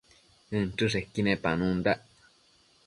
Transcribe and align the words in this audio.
inchËshequi 0.57 1.21
nepanundac 1.25 2.01